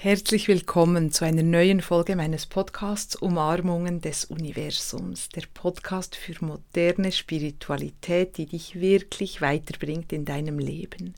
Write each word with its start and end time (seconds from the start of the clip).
Herzlich 0.00 0.46
willkommen 0.46 1.10
zu 1.10 1.24
einer 1.24 1.42
neuen 1.42 1.80
Folge 1.80 2.14
meines 2.14 2.46
Podcasts 2.46 3.16
Umarmungen 3.16 4.00
des 4.00 4.26
Universums, 4.26 5.28
der 5.30 5.42
Podcast 5.52 6.14
für 6.14 6.36
moderne 6.40 7.10
Spiritualität, 7.10 8.36
die 8.36 8.46
dich 8.46 8.80
wirklich 8.80 9.42
weiterbringt 9.42 10.12
in 10.12 10.24
deinem 10.24 10.60
Leben. 10.60 11.14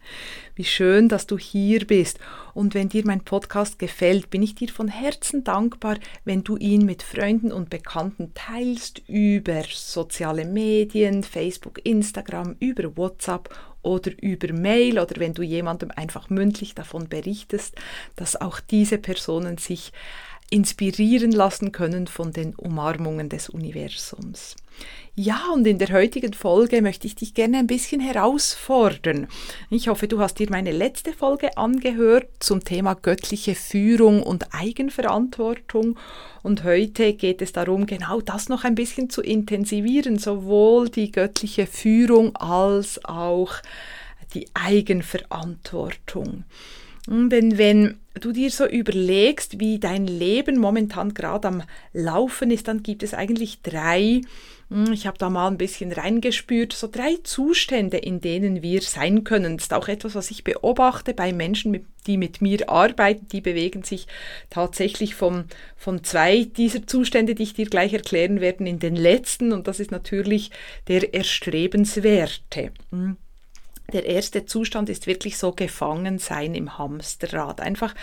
Wie 0.55 0.65
schön, 0.65 1.11
dass 1.11 1.27
du 1.27 1.37
hier 1.37 1.87
bist 1.87 2.21
und 2.55 2.73
wenn 2.73 2.89
dir 2.89 3.05
mein 3.05 3.21
Podcast 3.21 3.79
gefällt, 3.79 4.31
bin 4.31 4.43
ich 4.43 4.55
dir 4.55 4.71
von 4.71 4.89
Herzen 4.89 5.45
dankbar, 5.45 5.99
wenn 6.25 6.43
du 6.43 6.57
ihn 6.57 6.87
mit 6.87 7.03
Freunden 7.03 7.53
und 7.53 7.69
Bekannten 7.69 8.33
teilst 8.33 9.03
über 9.07 9.63
soziale 9.71 10.47
Medien, 10.47 11.23
Facebook, 11.23 11.85
Instagram, 11.85 12.57
über 12.61 12.97
WhatsApp 12.97 13.51
oder 13.83 14.11
über 14.21 14.53
Mail 14.53 14.99
oder 14.99 15.19
wenn 15.19 15.35
du 15.35 15.43
jemandem 15.43 15.91
einfach 15.91 16.31
mündlich 16.31 16.75
davon 16.75 17.09
berichtest, 17.09 17.75
dass 18.17 18.41
auch 18.41 18.61
diese 18.61 18.99
Personen 18.99 19.59
sich 19.59 19.93
inspirieren 20.51 21.31
lassen 21.31 21.73
können 21.73 22.09
von 22.09 22.33
den 22.33 22.55
Umarmungen 22.57 23.29
des 23.29 23.49
Universums. 23.49 24.57
Ja, 25.15 25.51
und 25.53 25.67
in 25.67 25.79
der 25.79 25.93
heutigen 25.93 26.33
Folge 26.33 26.83
möchte 26.83 27.07
ich 27.07 27.15
dich 27.15 27.35
gerne 27.35 27.59
ein 27.59 27.67
bisschen 27.67 28.01
herausfordern. 28.01 29.29
Ich 29.69 29.89
hoffe, 29.89 30.09
du 30.09 30.21
hast 30.21 30.39
dir 30.39 30.49
meine 30.51 30.73
letzte 30.73 31.13
Folge 31.13 31.57
angehört 31.57 32.29
zum 32.39 32.65
Thema 32.65 32.95
göttliche 32.95 33.55
Führung 33.55 34.23
und 34.23 34.55
Eigenverantwortung. 34.55 35.99
Und 36.43 36.65
heute 36.65 37.13
geht 37.15 37.43
es 37.43 37.53
darum, 37.53 37.87
genau 37.87 38.21
das 38.21 38.49
noch 38.49 38.65
ein 38.65 38.75
bisschen 38.75 39.11
zu 39.11 39.21
intensivieren, 39.21 40.19
sowohl 40.19 40.89
die 40.89 41.13
göttliche 41.13 41.67
Führung 41.67 42.35
als 42.37 43.05
auch 43.05 43.55
die 44.35 44.47
Eigenverantwortung. 44.55 46.45
Denn 47.07 47.59
wenn 47.59 47.99
du 48.21 48.33
dir 48.33 48.51
so 48.51 48.67
überlegst, 48.67 49.59
wie 49.59 49.79
dein 49.79 50.07
Leben 50.07 50.59
momentan 50.59 51.15
gerade 51.15 51.49
am 51.49 51.63
Laufen 51.93 52.51
ist, 52.51 52.69
dann 52.69 52.83
gibt 52.83 53.03
es 53.03 53.15
eigentlich 53.15 53.63
drei, 53.63 54.21
hm, 54.69 54.93
ich 54.93 55.07
habe 55.07 55.17
da 55.17 55.31
mal 55.31 55.49
ein 55.49 55.57
bisschen 55.57 55.93
reingespürt, 55.93 56.73
so 56.73 56.89
drei 56.89 57.17
Zustände, 57.23 57.97
in 57.97 58.21
denen 58.21 58.63
wir 58.63 58.83
sein 58.83 59.25
können. 59.25 59.57
Das 59.57 59.67
ist 59.67 59.75
auch 59.75 59.89
etwas, 59.89 60.15
was 60.15 60.31
ich 60.31 60.45
beobachte 60.45 61.15
bei 61.15 61.33
Menschen, 61.33 61.87
die 62.07 62.17
mit 62.17 62.43
mir 62.43 62.69
arbeiten, 62.69 63.27
die 63.29 63.41
bewegen 63.41 63.83
sich 63.83 64.07
tatsächlich 64.51 65.15
vom, 65.15 65.45
von 65.77 66.05
zwei 66.05 66.45
dieser 66.45 66.87
Zustände, 66.87 67.35
die 67.35 67.45
ich 67.45 67.55
dir 67.55 67.67
gleich 67.67 67.93
erklären 67.93 68.41
werde, 68.41 68.69
in 68.69 68.79
den 68.79 68.97
letzten. 68.97 69.53
Und 69.53 69.69
das 69.69 69.81
ist 69.81 69.91
natürlich 69.91 70.51
der 70.89 71.15
Erstrebenswerte. 71.15 72.73
Hm. 72.91 73.17
Der 73.91 74.07
erste 74.07 74.45
Zustand 74.45 74.89
ist 74.89 75.07
wirklich 75.07 75.39
so 75.39 75.53
gefangen 75.53 76.19
sein 76.19 76.55
im 76.55 76.79
Hamsterrad. 76.79 77.61
Einfach 77.61 77.95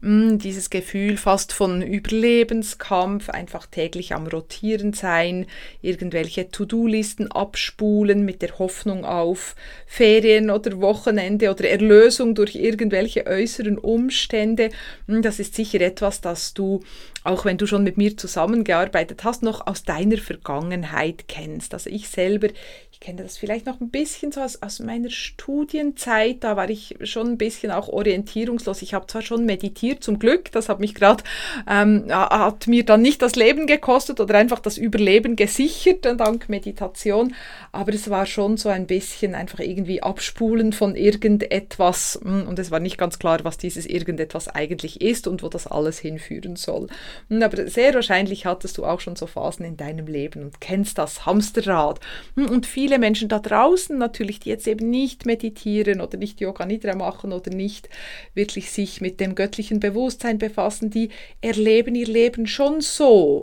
mh, 0.00 0.32
mm, 0.34 0.38
dieses 0.38 0.70
Gefühl 0.70 1.16
fast 1.16 1.52
von 1.52 1.82
Überlebenskampf, 1.82 3.28
einfach 3.30 3.66
täglich 3.66 4.14
am 4.14 4.26
Rotieren 4.26 4.92
sein, 4.92 5.46
irgendwelche 5.82 6.50
To-Do-Listen 6.50 7.30
abspulen 7.30 8.24
mit 8.24 8.42
der 8.42 8.58
Hoffnung 8.58 9.04
auf 9.04 9.54
Ferien 9.86 10.50
oder 10.50 10.80
Wochenende 10.80 11.50
oder 11.50 11.68
Erlösung 11.68 12.34
durch 12.34 12.54
irgendwelche 12.54 13.26
äußeren 13.26 13.78
Umstände. 13.78 14.70
Mm, 15.06 15.22
das 15.22 15.38
ist 15.38 15.54
sicher 15.54 15.80
etwas, 15.80 16.20
das 16.20 16.54
du, 16.54 16.80
auch 17.24 17.44
wenn 17.44 17.58
du 17.58 17.66
schon 17.66 17.84
mit 17.84 17.96
mir 17.96 18.16
zusammengearbeitet 18.16 19.24
hast, 19.24 19.42
noch 19.42 19.66
aus 19.66 19.84
deiner 19.84 20.18
Vergangenheit 20.18 21.28
kennst. 21.28 21.74
Also 21.74 21.90
ich 21.90 22.08
selber, 22.08 22.48
ich 22.92 23.00
kenne 23.00 23.22
das 23.22 23.38
vielleicht 23.38 23.66
noch 23.66 23.80
ein 23.80 23.90
bisschen 23.90 24.32
so 24.32 24.40
aus, 24.40 24.62
aus 24.62 24.78
meiner 24.78 25.10
Studienzeit, 25.10 26.44
da 26.44 26.56
war 26.56 26.70
ich 26.70 26.96
schon 27.02 27.28
ein 27.28 27.38
bisschen 27.38 27.70
auch 27.70 27.88
orientierungslos. 27.88 28.82
Ich 28.82 28.94
habe 28.94 29.06
zwar 29.06 29.22
schon 29.22 29.46
meditiert, 29.46 29.89
hier 29.90 30.00
zum 30.00 30.18
Glück. 30.18 30.52
Das 30.52 30.68
hat 30.68 30.80
mich 30.80 30.94
gerade, 30.94 31.24
ähm, 31.68 32.04
hat 32.08 32.66
mir 32.66 32.84
dann 32.84 33.02
nicht 33.02 33.22
das 33.22 33.34
Leben 33.34 33.66
gekostet 33.66 34.20
oder 34.20 34.36
einfach 34.38 34.60
das 34.60 34.78
Überleben 34.78 35.36
gesichert, 35.36 36.04
dank 36.04 36.48
Meditation. 36.48 37.34
Aber 37.72 37.92
es 37.92 38.08
war 38.08 38.26
schon 38.26 38.56
so 38.56 38.68
ein 38.68 38.86
bisschen 38.86 39.34
einfach 39.34 39.58
irgendwie 39.58 40.02
abspulen 40.02 40.72
von 40.72 40.94
irgendetwas. 40.94 42.20
Hm, 42.22 42.46
und 42.46 42.58
es 42.58 42.70
war 42.70 42.80
nicht 42.80 42.98
ganz 42.98 43.18
klar, 43.18 43.40
was 43.42 43.58
dieses 43.58 43.86
irgendetwas 43.86 44.48
eigentlich 44.48 45.00
ist 45.00 45.26
und 45.26 45.42
wo 45.42 45.48
das 45.48 45.66
alles 45.66 45.98
hinführen 45.98 46.56
soll. 46.56 46.86
Hm, 47.28 47.42
aber 47.42 47.66
sehr 47.66 47.94
wahrscheinlich 47.94 48.46
hattest 48.46 48.78
du 48.78 48.84
auch 48.84 49.00
schon 49.00 49.16
so 49.16 49.26
Phasen 49.26 49.64
in 49.64 49.76
deinem 49.76 50.06
Leben 50.06 50.42
und 50.42 50.60
kennst 50.60 50.98
das 50.98 51.26
Hamsterrad. 51.26 52.00
Hm, 52.36 52.48
und 52.48 52.66
viele 52.66 52.98
Menschen 52.98 53.28
da 53.28 53.40
draußen 53.40 53.98
natürlich, 53.98 54.40
die 54.40 54.50
jetzt 54.50 54.68
eben 54.68 54.88
nicht 54.88 55.26
meditieren 55.26 56.00
oder 56.00 56.16
nicht 56.16 56.40
Yoga 56.40 56.64
Nidra 56.64 56.94
machen 56.94 57.32
oder 57.32 57.50
nicht 57.50 57.88
wirklich 58.34 58.70
sich 58.70 59.00
mit 59.00 59.18
dem 59.18 59.34
göttlichen 59.34 59.79
Bewusstsein 59.80 60.38
befassen, 60.38 60.90
die 60.90 61.10
erleben 61.40 61.94
ihr 61.94 62.06
Leben 62.06 62.46
schon 62.46 62.80
so, 62.80 63.42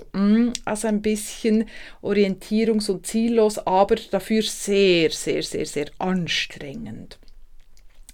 also 0.66 0.88
ein 0.88 1.02
bisschen 1.02 1.66
orientierungs- 2.02 2.90
und 2.90 3.06
ziellos, 3.06 3.60
aber 3.60 3.96
dafür 4.12 4.42
sehr, 4.44 5.12
sehr, 5.12 5.44
sehr, 5.44 5.66
sehr 5.66 5.88
anstrengend. 5.98 7.20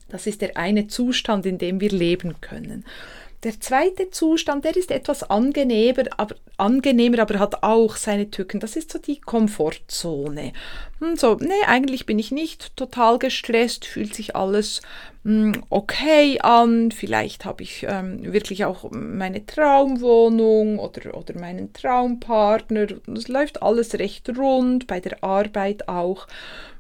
Das 0.09 0.28
ist 0.28 0.41
der 0.41 0.57
eine 0.57 0.88
Zustand, 0.88 1.45
in 1.45 1.57
dem 1.57 1.81
wir 1.81 1.89
leben 1.89 2.39
können. 2.39 2.85
Der 3.44 3.59
zweite 3.59 4.09
Zustand, 4.09 4.63
der 4.63 4.78
ist 4.78 4.89
etwas 4.89 5.29
angenehmer, 5.29 6.03
aber, 6.16 6.35
angenehmer, 6.56 7.19
aber 7.19 7.39
hat 7.39 7.62
auch 7.62 7.97
seine 7.97 8.31
Tücken. 8.31 8.62
Das 8.62 8.78
ist 8.78 8.91
so 8.91 9.00
die 9.00 9.19
Komfortzone. 9.19 10.53
Hm, 11.00 11.17
so, 11.17 11.35
nee, 11.35 11.51
eigentlich 11.67 12.06
bin 12.06 12.19
ich 12.19 12.31
nicht 12.31 12.78
total 12.78 13.19
gestresst, 13.19 13.85
fühlt 13.85 14.16
sich 14.16 14.35
alles 14.35 14.81
okay 15.69 16.38
an. 16.41 16.91
Vielleicht 16.91 17.45
habe 17.45 17.63
ich 17.63 17.85
ähm, 17.88 18.34
wirklich 18.34 18.66
auch 18.66 18.91
meine 18.91 19.45
Traumwohnung 19.45 20.79
oder, 20.79 21.17
oder 21.17 21.39
meinen 21.39 21.72
Traumpartner. 21.72 22.88
Es 23.16 23.29
läuft 23.29 23.63
alles 23.63 23.94
recht 23.95 24.29
rund, 24.38 24.85
bei 24.88 25.00
der 25.00 25.23
Arbeit 25.23 25.88
auch. 25.88 26.28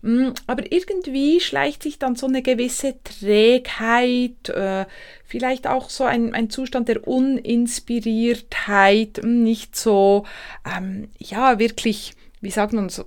Hm, 0.01 0.33
aber 0.45 0.69
irgendwie 0.71 1.39
schleicht 1.39 1.83
sich 1.83 1.99
dann 1.99 2.17
so 2.17 2.27
eine 2.27 2.41
gewisse 2.41 2.95
Trägheit, 3.05 4.49
äh, 4.49 4.85
vielleicht 5.25 5.65
auch 5.65 5.89
so 5.89 6.03
ein, 6.03 6.33
ein 6.33 6.49
Zustand 6.49 6.89
der 6.89 7.07
Uninspiriertheit, 7.07 9.21
nicht 9.23 9.77
so, 9.77 10.25
ähm, 10.65 11.07
ja, 11.17 11.59
wirklich 11.59 12.13
wie 12.43 12.51
sagt 12.51 12.73
man 12.73 12.89
so, 12.89 13.05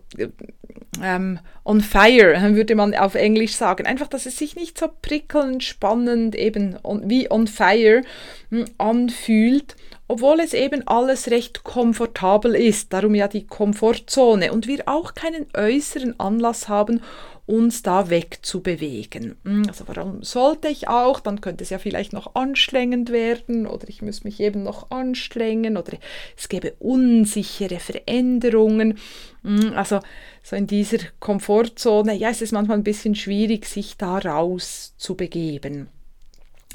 ähm, 1.02 1.38
on 1.64 1.82
fire, 1.82 2.34
würde 2.54 2.74
man 2.74 2.94
auf 2.94 3.14
Englisch 3.14 3.54
sagen. 3.54 3.86
Einfach, 3.86 4.08
dass 4.08 4.26
es 4.26 4.38
sich 4.38 4.56
nicht 4.56 4.78
so 4.78 4.88
prickelnd, 5.02 5.62
spannend, 5.62 6.34
eben 6.34 6.76
on, 6.82 7.08
wie 7.08 7.30
on 7.30 7.46
fire 7.46 8.02
hm, 8.50 8.64
anfühlt, 8.78 9.76
obwohl 10.08 10.40
es 10.40 10.54
eben 10.54 10.86
alles 10.86 11.30
recht 11.30 11.64
komfortabel 11.64 12.54
ist. 12.54 12.92
Darum 12.92 13.14
ja 13.14 13.28
die 13.28 13.46
Komfortzone. 13.46 14.52
Und 14.52 14.66
wir 14.66 14.84
auch 14.86 15.14
keinen 15.14 15.46
äußeren 15.54 16.18
Anlass 16.20 16.68
haben, 16.68 17.00
uns 17.46 17.82
da 17.82 18.10
wegzubewegen. 18.10 19.36
Hm, 19.44 19.64
also 19.68 19.84
warum 19.86 20.22
sollte 20.22 20.68
ich 20.68 20.88
auch? 20.88 21.20
Dann 21.20 21.40
könnte 21.40 21.62
es 21.62 21.70
ja 21.70 21.78
vielleicht 21.78 22.12
noch 22.12 22.34
anstrengend 22.34 23.10
werden 23.10 23.66
oder 23.68 23.88
ich 23.88 24.02
muss 24.02 24.24
mich 24.24 24.40
eben 24.40 24.64
noch 24.64 24.90
anstrengen 24.90 25.76
oder 25.76 25.96
es 26.36 26.48
gäbe 26.48 26.74
unsichere 26.80 27.78
Veränderungen. 27.78 28.98
Hm, 29.44 29.74
also 29.76 30.00
so 30.42 30.56
in 30.56 30.66
dieser 30.66 30.98
Komfortzone, 31.20 32.14
ja, 32.14 32.30
ist 32.30 32.42
es 32.42 32.52
manchmal 32.52 32.78
ein 32.78 32.84
bisschen 32.84 33.14
schwierig, 33.14 33.66
sich 33.66 33.96
da 33.96 34.18
raus 34.18 34.94
zu 34.96 35.14
begeben. 35.14 35.88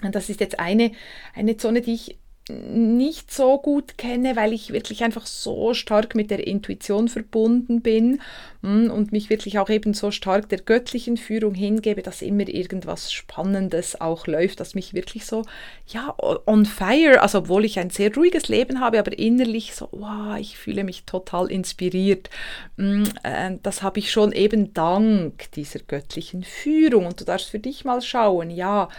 Und 0.04 0.16
das 0.16 0.30
ist 0.30 0.40
jetzt 0.40 0.58
eine, 0.58 0.94
eine 1.36 1.58
Zone, 1.58 1.82
die 1.82 1.94
ich 1.94 2.18
nicht 2.52 3.32
so 3.32 3.58
gut 3.58 3.98
kenne, 3.98 4.36
weil 4.36 4.54
ich 4.54 4.74
wirklich 4.74 5.04
einfach 5.04 5.26
so 5.26 5.74
stark 5.74 6.16
mit 6.16 6.32
der 6.32 6.46
Intuition 6.46 7.08
verbunden 7.08 7.82
bin 7.82 8.22
hm, 8.62 8.92
und 8.92 9.12
mich 9.12 9.30
wirklich 9.30 9.60
auch 9.60 9.70
eben 9.70 9.94
so 9.94 10.12
stark 10.12 10.50
der 10.50 10.60
göttlichen 10.60 11.18
Führung 11.18 11.54
hingebe, 11.56 12.02
dass 12.02 12.22
immer 12.22 12.48
irgendwas 12.48 13.12
Spannendes 13.12 14.00
auch 14.00 14.28
läuft, 14.28 14.60
dass 14.60 14.76
mich 14.76 14.94
wirklich 14.94 15.26
so, 15.26 15.44
ja, 15.88 16.16
on 16.46 16.66
fire, 16.66 17.22
also 17.22 17.40
obwohl 17.40 17.66
ich 17.66 17.80
ein 17.80 17.90
sehr 17.90 18.14
ruhiges 18.14 18.48
Leben 18.50 18.80
habe, 18.80 19.00
aber 19.00 19.18
innerlich 19.18 19.74
so, 19.74 19.88
wow, 19.92 20.38
ich 20.40 20.58
fühle 20.58 20.84
mich 20.84 21.06
total 21.06 21.50
inspiriert. 21.50 22.30
Hm, 22.78 23.04
äh, 23.24 23.58
das 23.64 23.82
habe 23.82 24.00
ich 24.00 24.12
schon 24.12 24.32
eben 24.32 24.74
dank 24.74 25.52
dieser 25.54 25.80
göttlichen 25.80 26.44
Führung 26.44 27.06
und 27.06 27.20
du 27.20 27.26
darfst 27.26 27.50
für 27.50 27.60
dich 27.60 27.86
mal 27.86 28.02
schauen, 28.02 28.50
ja, 28.50 28.90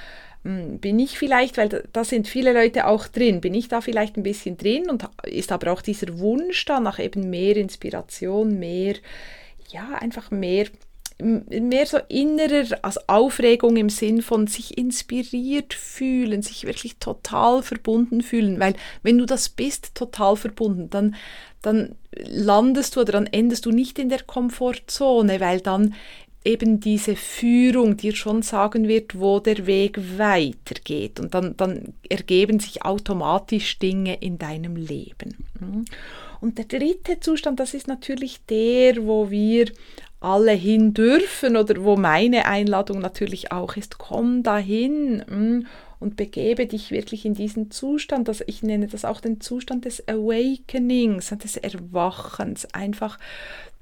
bin 0.44 0.98
ich 0.98 1.18
vielleicht, 1.18 1.56
weil 1.56 1.84
da 1.92 2.02
sind 2.02 2.26
viele 2.26 2.52
Leute 2.52 2.88
auch 2.88 3.06
drin, 3.06 3.40
bin 3.40 3.54
ich 3.54 3.68
da 3.68 3.80
vielleicht 3.80 4.16
ein 4.16 4.24
bisschen 4.24 4.56
drin 4.56 4.90
und 4.90 5.08
ist 5.24 5.52
aber 5.52 5.72
auch 5.72 5.82
dieser 5.82 6.18
Wunsch 6.18 6.64
da 6.64 6.80
nach 6.80 6.98
eben 6.98 7.30
mehr 7.30 7.56
Inspiration, 7.56 8.58
mehr, 8.58 8.96
ja, 9.70 9.88
einfach 10.00 10.30
mehr 10.30 10.66
mehr 11.22 11.86
so 11.86 11.98
innerer 12.08 12.78
also 12.82 13.00
Aufregung 13.06 13.76
im 13.76 13.88
Sinn 13.88 14.22
von 14.22 14.46
sich 14.46 14.76
inspiriert 14.76 15.74
fühlen, 15.74 16.42
sich 16.42 16.66
wirklich 16.66 16.96
total 16.96 17.62
verbunden 17.62 18.22
fühlen, 18.22 18.58
weil 18.60 18.74
wenn 19.02 19.18
du 19.18 19.26
das 19.26 19.48
bist, 19.48 19.94
total 19.94 20.36
verbunden, 20.36 20.90
dann, 20.90 21.14
dann 21.60 21.94
landest 22.12 22.96
du 22.96 23.00
oder 23.00 23.12
dann 23.12 23.26
endest 23.26 23.66
du 23.66 23.70
nicht 23.70 23.98
in 23.98 24.08
der 24.08 24.22
Komfortzone, 24.22 25.40
weil 25.40 25.60
dann 25.60 25.94
eben 26.44 26.80
diese 26.80 27.16
Führung 27.16 27.96
dir 27.96 28.14
schon 28.14 28.42
sagen 28.42 28.88
wird, 28.88 29.18
wo 29.18 29.40
der 29.40 29.66
Weg 29.66 29.98
weitergeht. 30.18 31.20
Und 31.20 31.34
dann, 31.34 31.56
dann 31.56 31.94
ergeben 32.08 32.60
sich 32.60 32.84
automatisch 32.84 33.78
Dinge 33.78 34.16
in 34.20 34.38
deinem 34.38 34.76
Leben. 34.76 35.46
Und 36.40 36.58
der 36.58 36.64
dritte 36.64 37.20
Zustand, 37.20 37.60
das 37.60 37.74
ist 37.74 37.86
natürlich 37.86 38.44
der, 38.46 39.06
wo 39.06 39.30
wir 39.30 39.70
alle 40.20 40.52
hin 40.52 40.94
dürfen 40.94 41.56
oder 41.56 41.82
wo 41.82 41.96
meine 41.96 42.46
Einladung 42.46 43.00
natürlich 43.00 43.52
auch 43.52 43.76
ist, 43.76 43.98
komm 43.98 44.42
dahin 44.42 45.66
und 46.02 46.16
begebe 46.16 46.66
dich 46.66 46.90
wirklich 46.90 47.24
in 47.24 47.34
diesen 47.34 47.70
Zustand, 47.70 48.28
das, 48.28 48.42
ich 48.46 48.62
nenne 48.62 48.88
das 48.88 49.04
auch 49.04 49.20
den 49.20 49.40
Zustand 49.40 49.84
des 49.84 50.06
Awakenings, 50.08 51.30
des 51.30 51.56
Erwachens, 51.56 52.66
einfach 52.74 53.18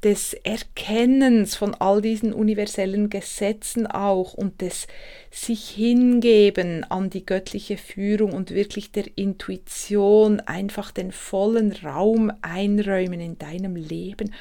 des 0.02 0.32
Erkennens 0.32 1.56
von 1.56 1.74
all 1.74 2.00
diesen 2.00 2.32
universellen 2.32 3.10
Gesetzen 3.10 3.86
auch 3.86 4.32
und 4.32 4.62
des 4.62 4.86
sich 5.30 5.68
hingeben 5.68 6.84
an 6.84 7.10
die 7.10 7.26
göttliche 7.26 7.76
Führung 7.76 8.32
und 8.32 8.50
wirklich 8.50 8.92
der 8.92 9.04
Intuition 9.16 10.40
einfach 10.40 10.90
den 10.90 11.12
vollen 11.12 11.72
Raum 11.72 12.32
einräumen 12.40 13.20
in 13.20 13.38
deinem 13.38 13.76
Leben. 13.76 14.32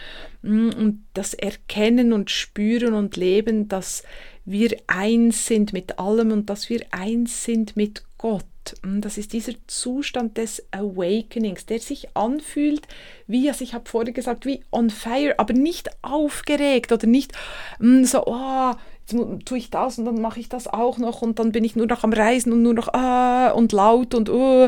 Mm, 0.44 0.70
und 0.70 1.04
das 1.14 1.34
Erkennen 1.34 2.14
und 2.14 2.32
Spüren 2.32 2.94
und 2.94 3.18
Leben, 3.18 3.68
dass 3.68 4.04
wir 4.50 4.75
eins 4.88 5.46
sind 5.46 5.74
mit 5.74 6.00
allem 6.00 6.31
und 6.31 6.50
dass 6.50 6.69
wir 6.69 6.81
eins 6.90 7.44
sind 7.44 7.78
mit 7.78 8.04
Gott. 8.18 8.46
Mm, 8.84 9.00
das 9.00 9.19
ist 9.19 9.34
dieser 9.34 9.54
Zustand 9.68 10.38
des 10.38 10.66
Awakenings, 10.72 11.68
der 11.68 11.80
sich 11.80 12.16
anfühlt 12.16 12.88
wie, 13.28 13.48
also 13.48 13.63
ich 13.63 13.75
habe 13.75 13.88
vorher 13.88 14.12
gesagt, 14.12 14.48
wie 14.48 14.63
on 14.72 14.90
fire, 14.90 15.36
aber 15.38 15.54
nicht 15.54 15.90
aufgeregt 16.01 16.92
oder 16.92 17.06
nicht 17.06 17.34
mm, 17.80 18.06
so, 18.06 18.24
oh, 18.25 18.74
tue 19.10 19.58
ich 19.58 19.70
das 19.70 19.98
und 19.98 20.06
dann 20.06 20.22
mache 20.22 20.40
ich 20.40 20.50
das 20.50 20.68
auch 20.68 20.98
noch 20.98 21.22
und 21.22 21.40
dann 21.40 21.52
bin 21.52 21.64
ich 21.64 21.76
nur 21.76 21.88
noch 21.88 22.04
am 22.04 22.14
Reisen 22.14 22.54
und 22.54 22.64
nur 22.64 22.74
noch 22.74 22.94
äh, 22.94 23.52
und 23.52 23.72
laut 23.72 24.16
und 24.16 24.30
uh, 24.30 24.68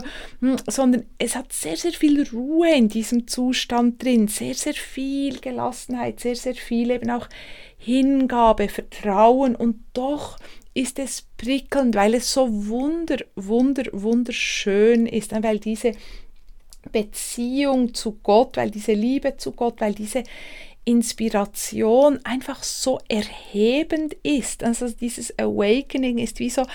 sondern 0.67 1.05
es 1.17 1.35
hat 1.35 1.53
sehr, 1.53 1.77
sehr 1.77 1.91
viel 1.91 2.27
Ruhe 2.29 2.73
in 2.73 2.89
diesem 2.89 3.27
Zustand 3.27 4.03
drin, 4.03 4.27
sehr, 4.27 4.53
sehr 4.53 4.73
viel 4.73 5.39
Gelassenheit, 5.39 6.19
sehr, 6.19 6.35
sehr 6.35 6.55
viel 6.55 6.91
eben 6.91 7.09
auch 7.09 7.27
Hingabe, 7.77 8.69
Vertrauen 8.69 9.55
und 9.55 9.77
doch 9.93 10.37
ist 10.73 10.99
es 10.99 11.27
prickelnd, 11.37 11.95
weil 11.95 12.13
es 12.13 12.31
so 12.31 12.67
wunder, 12.67 13.17
wunder, 13.35 13.83
wunderschön 13.91 15.05
ist, 15.05 15.33
weil 15.43 15.59
diese 15.59 15.93
Beziehung 16.91 17.93
zu 17.93 18.19
Gott, 18.23 18.57
weil 18.57 18.71
diese 18.71 18.93
Liebe 18.93 19.37
zu 19.37 19.51
Gott, 19.51 19.81
weil 19.81 19.93
diese 19.93 20.23
Inspiration 20.91 22.19
einfach 22.25 22.63
so 22.63 22.99
erhebend 23.07 24.15
ist. 24.23 24.63
Also 24.63 24.89
dieses 24.89 25.37
Awakening 25.39 26.17
ist 26.17 26.39
wie 26.39 26.49
so 26.49 26.65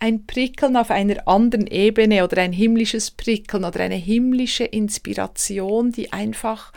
ein 0.00 0.26
Prickeln 0.26 0.76
auf 0.76 0.90
einer 0.90 1.28
anderen 1.28 1.66
Ebene 1.66 2.24
oder 2.24 2.42
ein 2.42 2.52
himmlisches 2.52 3.10
Prickeln 3.10 3.64
oder 3.64 3.80
eine 3.80 3.96
himmlische 3.96 4.64
Inspiration, 4.64 5.92
die 5.92 6.12
einfach 6.12 6.72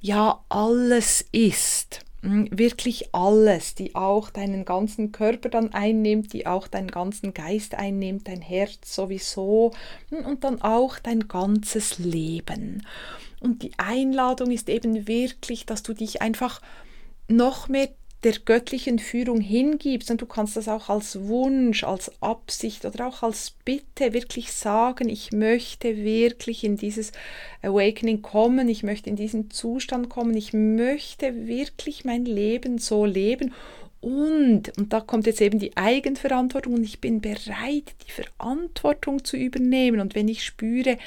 ja 0.00 0.40
alles 0.48 1.24
ist. 1.32 2.00
Hm, 2.22 2.48
wirklich 2.50 3.14
alles, 3.14 3.76
die 3.76 3.94
auch 3.94 4.30
deinen 4.30 4.64
ganzen 4.64 5.12
Körper 5.12 5.48
dann 5.48 5.72
einnimmt, 5.72 6.32
die 6.32 6.46
auch 6.46 6.66
deinen 6.66 6.90
ganzen 6.90 7.34
Geist 7.34 7.74
einnimmt, 7.74 8.26
dein 8.26 8.40
Herz 8.42 8.94
sowieso 8.94 9.72
hm, 10.10 10.26
und 10.26 10.42
dann 10.42 10.60
auch 10.60 10.98
dein 10.98 11.28
ganzes 11.28 11.98
Leben. 11.98 12.82
Und 13.46 13.62
die 13.62 13.70
Einladung 13.76 14.50
ist 14.50 14.68
eben 14.68 15.06
wirklich, 15.06 15.66
dass 15.66 15.84
du 15.84 15.92
dich 15.92 16.20
einfach 16.20 16.60
noch 17.28 17.68
mehr 17.68 17.90
der 18.24 18.32
göttlichen 18.44 18.98
Führung 18.98 19.40
hingibst. 19.40 20.10
Und 20.10 20.20
du 20.20 20.26
kannst 20.26 20.56
das 20.56 20.66
auch 20.66 20.88
als 20.88 21.28
Wunsch, 21.28 21.84
als 21.84 22.10
Absicht 22.20 22.84
oder 22.84 23.06
auch 23.06 23.22
als 23.22 23.52
Bitte 23.64 24.12
wirklich 24.12 24.52
sagen, 24.52 25.08
ich 25.08 25.30
möchte 25.30 25.96
wirklich 25.96 26.64
in 26.64 26.76
dieses 26.76 27.12
Awakening 27.62 28.20
kommen, 28.20 28.68
ich 28.68 28.82
möchte 28.82 29.10
in 29.10 29.14
diesen 29.14 29.48
Zustand 29.52 30.08
kommen, 30.08 30.36
ich 30.36 30.52
möchte 30.52 31.46
wirklich 31.46 32.04
mein 32.04 32.24
Leben 32.24 32.78
so 32.78 33.04
leben. 33.04 33.54
Und, 34.00 34.76
und 34.76 34.92
da 34.92 35.00
kommt 35.00 35.26
jetzt 35.26 35.40
eben 35.40 35.60
die 35.60 35.76
Eigenverantwortung 35.76 36.74
und 36.74 36.82
ich 36.82 37.00
bin 37.00 37.20
bereit, 37.20 37.94
die 38.08 38.10
Verantwortung 38.10 39.24
zu 39.24 39.36
übernehmen. 39.36 40.00
Und 40.00 40.16
wenn 40.16 40.26
ich 40.26 40.42
spüre, 40.42 40.98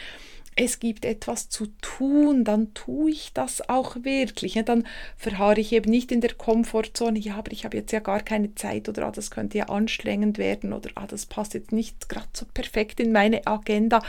es 0.60 0.80
gibt 0.80 1.06
etwas 1.06 1.48
zu 1.48 1.68
tun, 1.80 2.44
dann 2.44 2.74
tue 2.74 3.12
ich 3.12 3.32
das 3.34 3.70
auch 3.70 3.96
wirklich. 4.04 4.56
Ja, 4.56 4.64
dann 4.64 4.86
verharre 5.16 5.62
ich 5.62 5.72
eben 5.72 5.90
nicht 5.90 6.12
in 6.12 6.20
der 6.20 6.34
Komfortzone, 6.34 7.18
ja, 7.18 7.36
aber 7.36 7.54
ich 7.54 7.64
habe 7.64 7.78
jetzt 7.78 7.94
ja 7.94 8.00
gar 8.02 8.20
keine 8.20 8.54
Zeit 8.56 8.90
oder 8.90 9.08
ah, 9.08 9.12
das 9.12 9.32
könnte 9.32 9.58
ja 9.58 9.70
anstrengend 9.70 10.38
werden 10.38 10.74
oder 10.74 10.90
ah, 10.96 11.08
das 11.08 11.26
passt 11.26 11.54
jetzt 11.54 11.72
nicht 11.72 12.10
gerade 12.10 12.28
so 12.34 12.46
perfekt 12.54 13.00
in 13.00 13.14
meine 13.14 13.48
Agenda, 13.48 14.02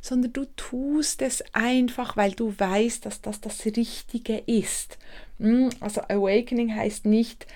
sondern 0.00 0.32
du 0.32 0.46
tust 0.56 1.20
es 1.20 1.44
einfach, 1.52 2.16
weil 2.16 2.32
du 2.32 2.54
weißt, 2.56 3.04
dass 3.04 3.20
das 3.20 3.42
das 3.42 3.66
Richtige 3.66 4.38
ist. 4.46 4.96
Hm, 5.38 5.68
also 5.80 6.00
Awakening 6.00 6.74
heißt 6.74 7.04
nicht, 7.04 7.46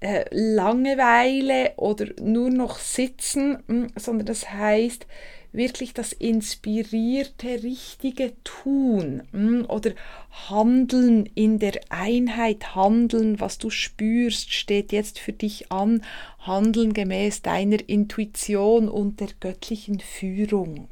äh, 0.00 0.24
Langeweile 0.30 1.72
oder 1.76 2.06
nur 2.22 2.48
noch 2.48 2.78
sitzen, 2.78 3.58
hm, 3.68 3.88
sondern 3.96 4.24
das 4.24 4.50
heißt, 4.50 5.06
wirklich 5.52 5.94
das 5.94 6.12
inspirierte, 6.12 7.62
richtige 7.62 8.32
Tun 8.44 9.22
hm, 9.32 9.66
oder 9.68 9.92
Handeln 10.48 11.26
in 11.34 11.58
der 11.58 11.80
Einheit, 11.88 12.74
Handeln, 12.74 13.40
was 13.40 13.58
du 13.58 13.70
spürst, 13.70 14.52
steht 14.52 14.92
jetzt 14.92 15.18
für 15.18 15.32
dich 15.32 15.72
an, 15.72 16.02
Handeln 16.38 16.92
gemäß 16.92 17.42
deiner 17.42 17.88
Intuition 17.88 18.88
und 18.88 19.20
der 19.20 19.30
göttlichen 19.40 20.00
Führung. 20.00 20.88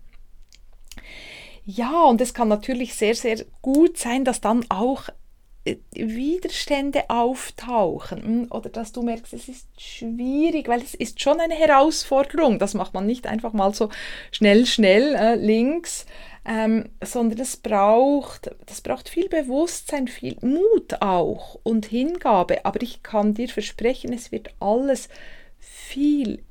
Ja, 1.65 2.05
und 2.05 2.21
es 2.21 2.33
kann 2.33 2.49
natürlich 2.49 2.95
sehr, 2.95 3.15
sehr 3.15 3.45
gut 3.61 3.99
sein, 3.99 4.25
dass 4.25 4.41
dann 4.41 4.65
auch 4.69 5.09
Widerstände 5.93 7.09
auftauchen 7.09 8.23
hm, 8.23 8.47
oder 8.51 8.71
dass 8.71 8.93
du 8.93 9.03
merkst, 9.03 9.33
es 9.33 9.49
ist 9.49 9.69
schwierig, 9.81 10.69
weil 10.69 10.81
es 10.81 10.95
ist 10.95 11.21
schon 11.21 11.41
eine 11.41 11.55
Herausforderung. 11.55 12.59
Das 12.59 12.75
macht 12.75 12.95
man 12.95 13.07
nicht 13.07 13.27
einfach 13.27 13.53
mal 13.53 13.75
so 13.75 13.89
schnell, 14.31 14.67
schnell 14.67 15.15
äh, 15.15 15.35
links, 15.35 16.07
ähm, 16.45 16.89
sondern 17.03 17.41
es 17.41 17.57
braucht, 17.57 18.51
das 18.67 18.81
braucht 18.81 19.09
viel 19.09 19.29
Bewusstsein, 19.29 20.09
viel 20.09 20.37
Mut 20.41 21.01
auch 21.01 21.59
und 21.63 21.87
Hingabe. 21.87 22.65
Aber 22.65 22.81
ich 22.83 23.03
kann 23.03 23.35
dir 23.35 23.49
versprechen, 23.49 24.13
es 24.13 24.31
wird 24.31 24.51
alles 24.61 25.09
viel, 25.59 26.45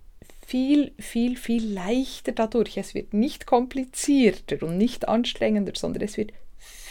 viel, 0.45 0.93
viel, 0.99 1.37
viel 1.37 1.73
leichter 1.73 2.33
dadurch. 2.33 2.77
Es 2.77 2.93
wird 2.93 3.13
nicht 3.13 3.45
komplizierter 3.45 4.65
und 4.65 4.77
nicht 4.77 5.07
anstrengender, 5.07 5.73
sondern 5.75 6.03
es 6.03 6.17
wird 6.17 6.31
viel, 6.31 6.39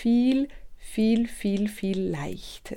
viel, 0.04 0.48
viel, 0.94 1.68
viel 1.68 2.00
leichter. 2.00 2.76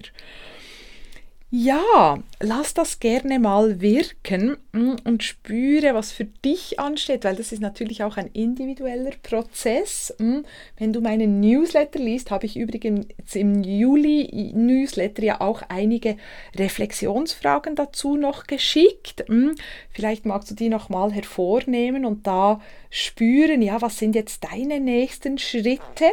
Ja, 1.50 2.20
lass 2.42 2.74
das 2.74 3.00
gerne 3.00 3.40
mal 3.40 3.80
wirken 3.80 4.58
mm, 4.74 4.96
und 5.06 5.24
spüre, 5.24 5.94
was 5.94 6.12
für 6.12 6.26
dich 6.26 6.78
ansteht, 6.78 7.24
weil 7.24 7.38
das 7.38 7.54
ist 7.54 7.62
natürlich 7.62 8.04
auch 8.04 8.18
ein 8.18 8.28
individueller 8.34 9.14
Prozess. 9.24 10.14
Mm. 10.20 10.40
Wenn 10.78 10.92
du 10.92 11.00
meinen 11.00 11.40
Newsletter 11.40 12.00
liest, 12.00 12.32
habe 12.32 12.46
ich 12.48 12.58
übrigens 12.58 13.08
im 13.34 13.64
Juli-Newsletter 13.64 15.24
ja 15.24 15.40
auch 15.40 15.62
einige 15.70 16.18
Reflexionsfragen 16.54 17.76
dazu 17.76 18.18
noch 18.18 18.46
geschickt. 18.48 19.24
Mm. 19.30 19.52
Vielleicht 19.90 20.26
magst 20.26 20.52
du 20.52 20.56
die 20.56 20.68
nochmal 20.68 21.14
hervornehmen 21.14 22.04
und 22.04 22.28
da 22.28 22.60
spüren, 22.90 23.62
ja, 23.62 23.82
was 23.82 24.00
sind 24.00 24.16
jetzt 24.16 24.44
deine 24.44 24.82
nächsten 24.82 25.38
Schritte? 25.38 26.12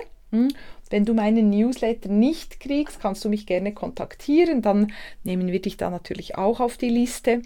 Wenn 0.94 1.04
du 1.04 1.12
meinen 1.12 1.50
Newsletter 1.50 2.08
nicht 2.08 2.60
kriegst, 2.60 3.00
kannst 3.00 3.24
du 3.24 3.28
mich 3.28 3.46
gerne 3.46 3.74
kontaktieren, 3.74 4.62
dann 4.62 4.92
nehmen 5.24 5.50
wir 5.50 5.60
dich 5.60 5.76
da 5.76 5.90
natürlich 5.90 6.38
auch 6.38 6.60
auf 6.60 6.76
die 6.76 6.88
Liste. 6.88 7.42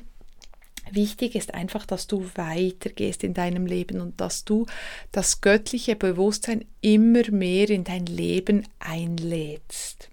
Wichtig 0.91 1.35
ist 1.35 1.55
einfach, 1.55 1.87
dass 1.87 2.07
du 2.07 2.27
weitergehst 2.35 3.25
in 3.25 3.33
deinem 3.33 3.65
Leben 3.65 4.03
und 4.03 4.21
dass 4.21 4.45
du 4.45 4.67
das 5.13 5.41
göttliche 5.41 5.97
Bewusstsein 5.97 6.67
immer 6.83 7.23
mehr 7.31 7.71
in 7.71 7.85
dein 7.85 8.05
Leben 8.05 8.67
einlädst. 8.81 10.11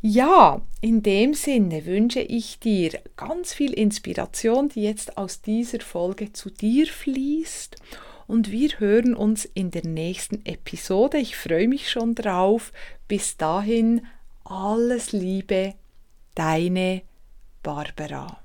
Ja, 0.00 0.60
in 0.80 1.02
dem 1.02 1.34
Sinne 1.34 1.86
wünsche 1.86 2.20
ich 2.20 2.60
dir 2.60 3.00
ganz 3.16 3.52
viel 3.52 3.72
Inspiration, 3.72 4.68
die 4.68 4.84
jetzt 4.84 5.18
aus 5.18 5.42
dieser 5.42 5.80
Folge 5.80 6.32
zu 6.32 6.50
dir 6.50 6.86
fließt 6.86 7.78
und 8.28 8.52
wir 8.52 8.78
hören 8.78 9.14
uns 9.14 9.46
in 9.46 9.72
der 9.72 9.84
nächsten 9.84 10.44
Episode. 10.46 11.18
Ich 11.18 11.36
freue 11.36 11.66
mich 11.66 11.90
schon 11.90 12.14
drauf. 12.14 12.72
Bis 13.08 13.36
dahin 13.36 14.06
alles 14.44 15.12
Liebe, 15.12 15.74
deine 16.34 17.02
Barbara. 17.62 18.38